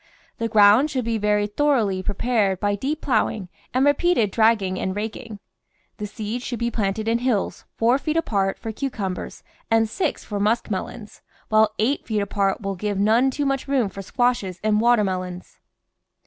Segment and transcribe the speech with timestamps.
[0.39, 4.95] The ground should be very thoroughly pre pared by deep ploughing and repeated dragging and
[4.95, 5.37] raking.
[5.97, 10.39] The seeds should be planted in hills four feet apart for cucumbers and six for
[10.39, 14.81] musk melons, while eight feet apart will give none too much room for squashes and
[14.81, 15.59] water melons.